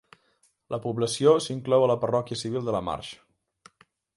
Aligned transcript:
La 0.75 0.79
població 0.85 1.35
s'inclou 1.47 1.85
a 1.87 1.91
la 1.91 1.99
parròquia 2.07 2.41
civil 2.45 2.67
de 2.71 2.77
Lamarsh. 2.77 3.13